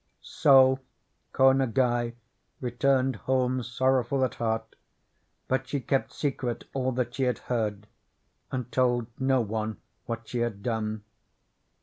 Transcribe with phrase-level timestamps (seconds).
[0.23, 0.79] So
[1.31, 2.15] Ko Ngai
[2.59, 4.75] returned home sorrowful at heart,
[5.47, 7.85] but she kept secret all that she had heard,
[8.51, 9.77] and told no one
[10.07, 11.03] what she had done.